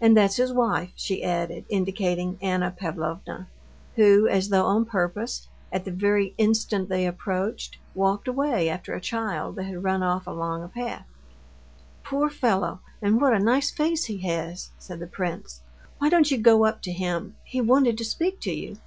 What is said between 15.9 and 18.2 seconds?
"Why don't you go up to him? He wanted to